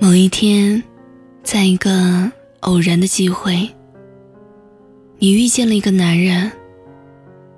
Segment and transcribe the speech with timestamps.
[0.00, 0.82] 某一天，
[1.42, 2.30] 在一个
[2.60, 3.68] 偶然的机会，
[5.18, 6.50] 你遇见了一个男人，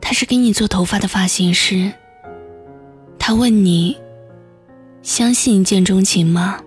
[0.01, 1.93] 他是给你做头发的发型师。
[3.19, 3.97] 他问你
[5.03, 6.61] ：“相信一见钟情吗？”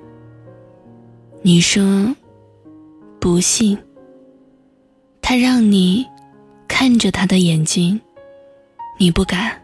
[1.41, 2.13] 你说
[3.21, 3.77] ：“不信。”
[5.21, 6.05] 他让你
[6.67, 8.01] 看着他的眼睛，
[8.97, 9.61] 你不敢，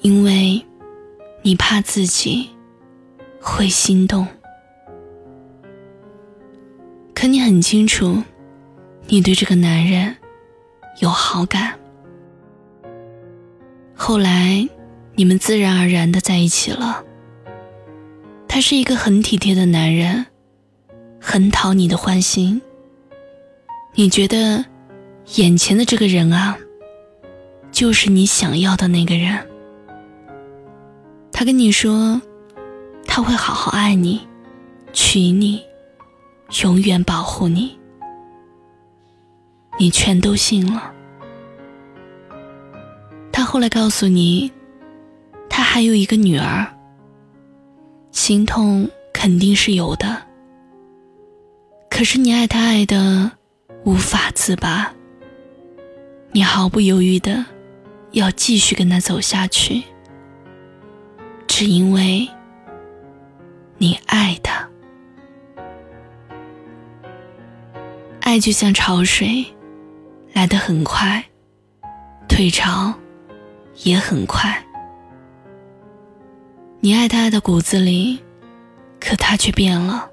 [0.00, 0.64] 因为
[1.42, 2.48] 你怕自己
[3.40, 4.26] 会心动。
[7.16, 8.22] 可你很清楚，
[9.08, 10.14] 你对这个男人
[11.00, 11.76] 有好感。
[13.96, 14.68] 后来。
[15.18, 17.02] 你们自然而然的在一起了。
[18.46, 20.26] 他是一个很体贴的男人，
[21.18, 22.60] 很讨你的欢心。
[23.94, 24.62] 你觉得，
[25.36, 26.58] 眼前的这个人啊，
[27.72, 29.38] 就是你想要的那个人。
[31.32, 32.20] 他跟你说，
[33.06, 34.20] 他会好好爱你，
[34.92, 35.62] 娶你，
[36.62, 37.78] 永远保护你。
[39.78, 40.92] 你全都信了。
[43.32, 44.50] 他后来告诉你。
[45.48, 46.66] 他还有一个女儿，
[48.10, 50.22] 心痛肯定是有的。
[51.88, 53.30] 可是你爱他爱的
[53.82, 54.92] 无法自拔，
[56.32, 57.42] 你毫不犹豫的
[58.10, 59.82] 要继续跟他走下去，
[61.46, 62.28] 只因为
[68.36, 69.46] 爱就像潮水，
[70.34, 71.24] 来得很快，
[72.28, 72.92] 退潮
[73.82, 74.62] 也很快。
[76.80, 78.22] 你爱他爱到骨子里，
[79.00, 80.10] 可他却变了。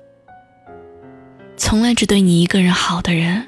[1.57, 3.45] 从来只对你一个人好的人，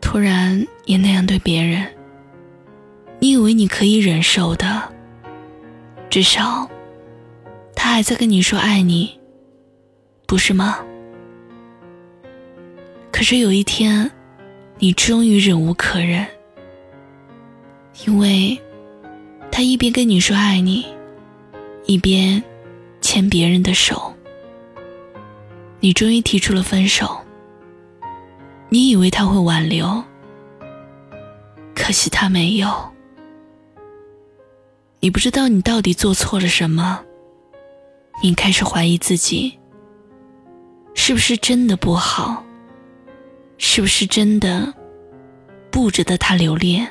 [0.00, 1.86] 突然也那样对别人。
[3.18, 4.90] 你以为你可以忍受的，
[6.08, 6.66] 至少
[7.76, 9.20] 他还在跟你说爱你，
[10.26, 10.78] 不是吗？
[13.20, 14.10] 可是有一天，
[14.78, 16.26] 你终于忍无可忍，
[18.06, 18.58] 因为
[19.52, 20.86] 他一边跟你说爱你。
[21.84, 22.42] 一边
[23.02, 24.14] 牵别人的手，
[25.80, 27.14] 你终于提出了分手。
[28.70, 30.02] 你以为他会挽留，
[31.74, 32.70] 可惜他没有。
[35.00, 37.04] 你不知道你到底做错了什么，
[38.22, 39.58] 你开始怀疑自己，
[40.94, 42.42] 是不是真的不好，
[43.62, 44.72] 是不是真的
[45.70, 46.88] 不值得他留恋？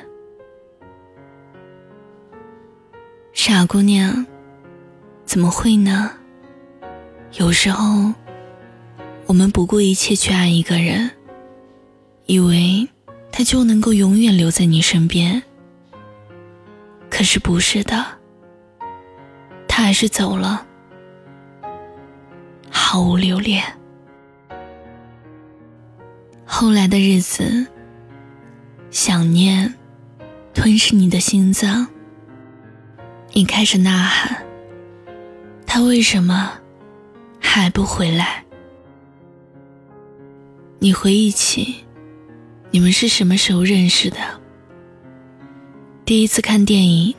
[3.32, 4.24] 傻姑娘。
[5.24, 6.12] 怎么会呢？
[7.38, 8.12] 有时候，
[9.26, 11.10] 我们不顾一切去爱一个人，
[12.26, 12.88] 以为
[13.32, 15.42] 他就能够永远留在你身边。
[17.08, 18.06] 可是不是的，
[19.68, 20.64] 他还是走了，
[22.70, 23.62] 毫无留恋。
[26.60, 27.66] 后来的日子，
[28.90, 29.74] 想念
[30.52, 31.86] 吞噬你的心脏，
[33.32, 34.44] 你开始呐喊。
[35.66, 36.52] 他为什么
[37.40, 38.44] 还不回来？
[40.80, 41.76] 你回忆起
[42.70, 44.18] 你们是什么时候认识的？
[46.04, 47.14] 第一次看电影，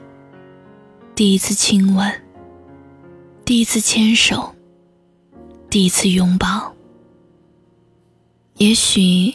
[1.15, 2.13] 第一次亲吻，
[3.43, 4.53] 第一次牵手，
[5.67, 6.70] 第一次拥抱。
[8.61, 9.33] 也许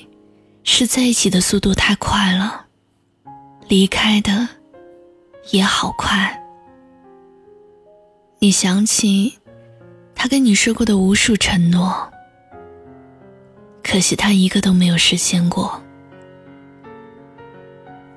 [0.62, 2.66] 是在一起的速度太快了，
[3.66, 4.48] 离开的
[5.50, 6.41] 也好快。
[8.38, 9.37] 你想起
[10.14, 12.09] 他跟你说过的无数承诺，
[13.82, 15.82] 可惜他一个都没有实现过。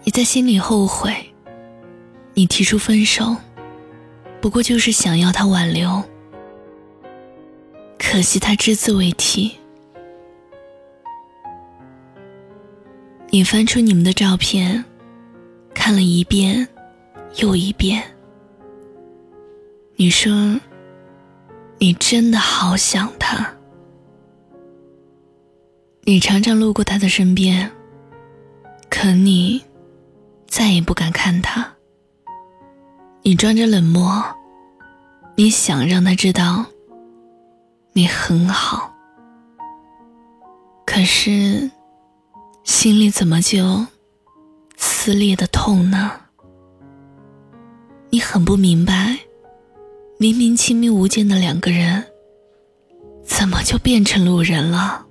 [0.03, 1.33] 你在心里后悔，
[2.35, 3.35] 你提出分手，
[4.39, 6.03] 不过就是想要他挽留，
[7.97, 9.58] 可惜他只字未提。
[13.31, 14.84] 你翻出你们的照片，
[15.73, 16.68] 看了一遍
[17.38, 18.01] 又一遍。
[19.95, 20.59] 你说，
[21.77, 23.48] 你真的好想他。
[26.06, 27.69] 你常常路过他的身边，
[28.89, 29.62] 可你
[30.48, 31.74] 再也不敢看他。
[33.21, 34.24] 你装着冷漠，
[35.36, 36.65] 你想让他知道
[37.94, 38.92] 你很好，
[40.83, 41.69] 可是
[42.69, 43.88] 心里怎么就
[44.77, 46.12] 撕裂的痛呢？
[48.12, 49.18] 你很不明白。
[50.19, 52.06] 明明亲密无间的两个人，
[53.25, 55.04] 怎么就变成路人了？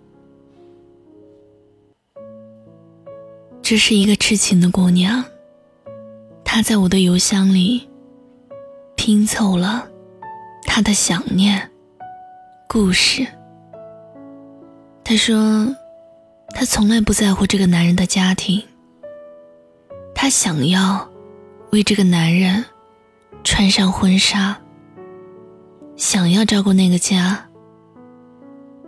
[3.61, 5.25] 这是一个痴情的姑娘，
[6.44, 7.88] 她在我的邮箱里
[8.94, 9.88] 拼凑了
[10.62, 11.69] 她的想念、
[12.69, 13.26] 故事。
[15.02, 15.66] 她说，
[16.54, 18.62] 她从来不在乎这个男人的家庭，
[20.14, 21.08] 她想要
[21.70, 22.64] 为这个男人
[23.44, 24.58] 穿上婚纱，
[25.96, 27.44] 想要照顾那个家。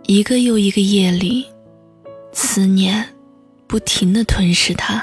[0.03, 1.45] 一个又一个夜里，
[2.33, 3.07] 思念
[3.67, 5.01] 不停的吞噬她，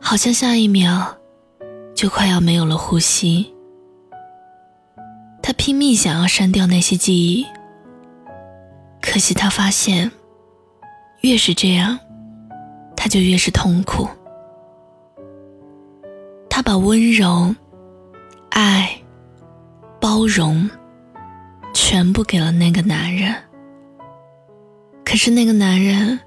[0.00, 1.16] 好像下一秒
[1.94, 3.54] 就快要没有了呼吸。
[5.42, 7.46] 他拼命想要删掉那些记忆，
[9.00, 10.10] 可惜他发现，
[11.20, 11.98] 越是这样，
[12.96, 14.08] 他就越是痛苦。
[16.48, 17.54] 他把温柔、
[18.50, 18.90] 爱、
[20.00, 20.68] 包容，
[21.74, 23.34] 全部给了那个男人。
[25.04, 26.18] 可是那个男人，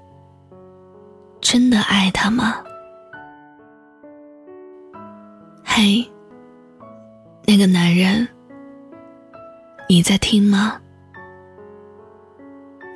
[1.40, 2.56] 真的爱他吗？
[5.64, 6.06] 嘿，
[7.46, 8.26] 那个男人。
[9.88, 10.80] 你在听吗？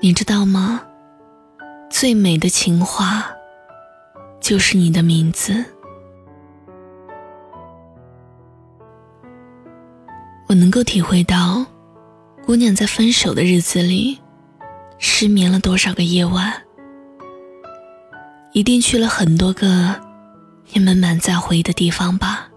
[0.01, 0.86] 你知道吗？
[1.99, 3.25] 最美的情话，
[4.39, 5.65] 就是你的名字。
[10.47, 11.65] 我能够体会到，
[12.45, 14.19] 姑娘在分手的日子里，
[14.99, 16.53] 失眠了多少个夜晚，
[18.53, 19.99] 一定去了很多个
[20.75, 22.51] 你们满载回忆的地方吧。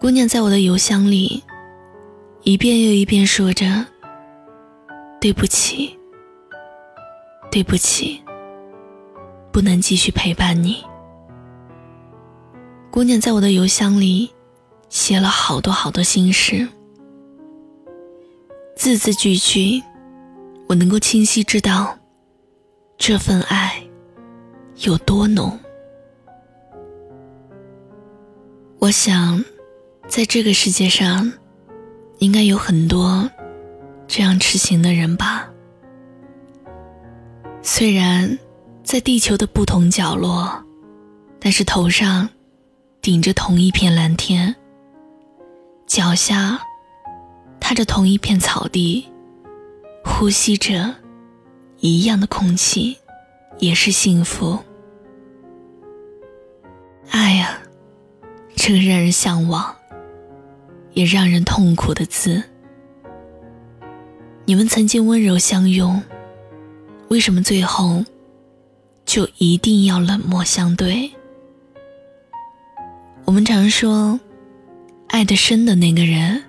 [0.00, 1.44] 姑娘在我的邮箱里。
[2.44, 3.84] 一遍又一遍说着
[5.20, 5.96] ：“对不起，
[7.52, 8.20] 对不起，
[9.52, 10.82] 不能继续陪伴你。”
[12.90, 14.28] 姑娘在我的邮箱里
[14.88, 16.66] 写了好多好多心事，
[18.74, 19.82] 字字句句，
[20.66, 21.96] 我能够清晰知道
[22.96, 23.80] 这份爱
[24.78, 25.56] 有多浓。
[28.78, 29.44] 我想，
[30.08, 31.32] 在这个世界上。
[32.18, 33.28] 应该有很多
[34.06, 35.51] 这样痴情的人吧。
[37.62, 38.38] 虽然
[38.82, 40.52] 在地球的不同角落，
[41.40, 42.28] 但是头上
[43.00, 44.54] 顶着同一片蓝天，
[45.86, 46.60] 脚下
[47.60, 49.08] 踏着同一片草地，
[50.04, 50.92] 呼吸着
[51.78, 52.96] 一样的空气，
[53.58, 54.58] 也是幸福。
[57.10, 57.58] 爱呀，
[58.56, 59.74] 这个让人向往。
[60.94, 62.42] 也让人痛苦的字。
[64.44, 66.02] 你们曾经温柔相拥，
[67.12, 68.02] 为什么最后
[69.04, 71.12] 就一定要冷漠相对？
[73.26, 74.18] 我们常说，
[75.08, 76.42] 爱得深的那个人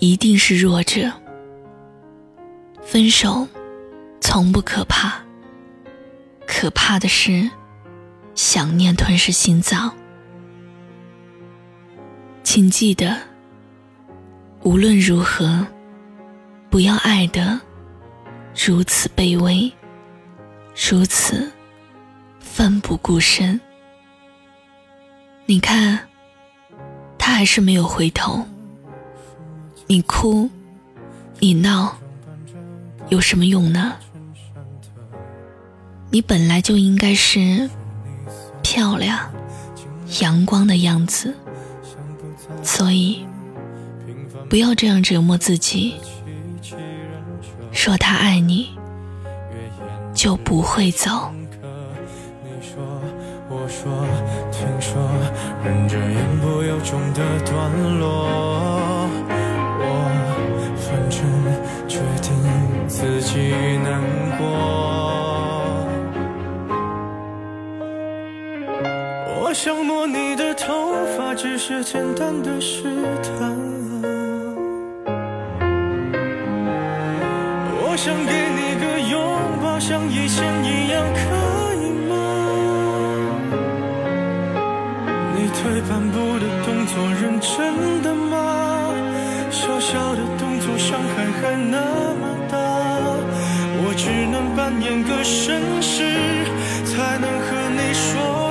[0.00, 1.12] 一定是弱者。
[2.82, 3.46] 分手
[4.20, 5.14] 从不可怕，
[6.44, 7.48] 可怕的是
[8.34, 9.94] 想念吞噬心脏。
[12.42, 13.16] 请记得，
[14.64, 15.64] 无论如何，
[16.68, 17.60] 不要爱得
[18.56, 19.70] 如此卑微，
[20.90, 21.52] 如此
[22.40, 23.60] 奋不顾身。
[25.44, 25.98] 你看，
[27.18, 28.46] 他还是没有回头。
[29.86, 30.50] 你哭，
[31.38, 31.96] 你闹，
[33.10, 33.92] 有什么用呢？
[36.10, 37.68] 你本来就应该是
[38.62, 39.30] 漂亮、
[40.22, 41.34] 阳光的样子。
[42.62, 43.24] 所以，
[44.48, 45.94] 不要这样折磨自己。
[47.76, 48.70] 说他爱你，
[50.14, 51.30] 就不会走。
[52.42, 52.82] 你说，
[53.50, 53.92] 我说，
[54.50, 54.98] 听说，
[55.62, 58.26] 忍着言不由衷的段落。
[59.78, 59.84] 我
[60.78, 61.20] 反正
[61.86, 62.32] 决定
[62.88, 63.52] 自己
[63.84, 64.02] 难
[64.38, 64.46] 过。
[69.38, 72.84] 我想摸你的头发，只是简单的试
[73.38, 73.75] 探。
[85.86, 88.92] 你退半步的动作，认真的吗？
[89.50, 91.78] 小小的动作，伤害还那
[92.14, 92.58] 么大。
[93.78, 96.44] 我只能扮演个绅士，
[96.84, 98.45] 才能和你说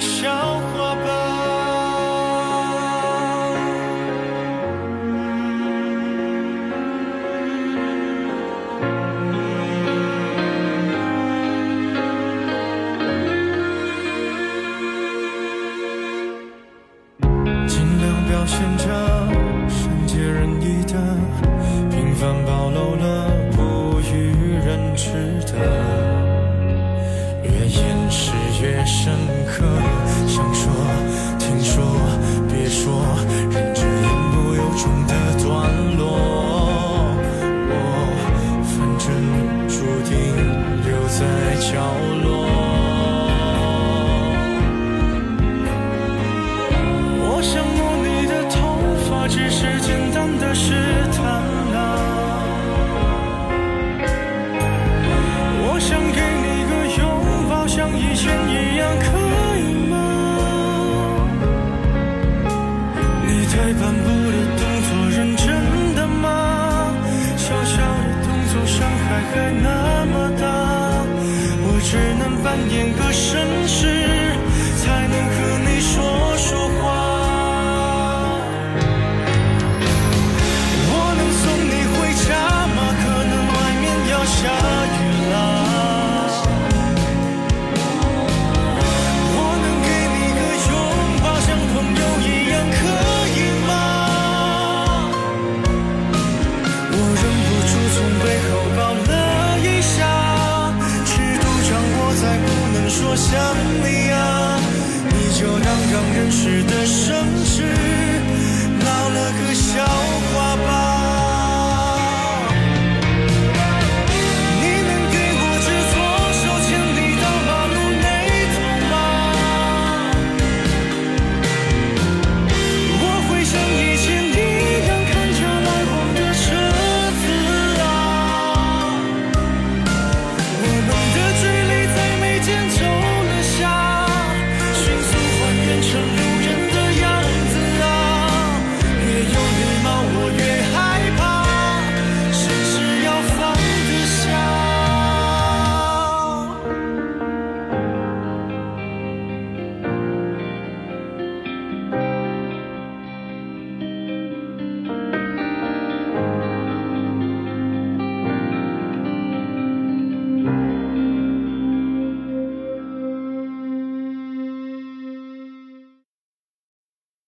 [0.00, 0.87] 笑话
[72.42, 74.06] 扮演个绅士
[74.76, 76.27] 才能和你说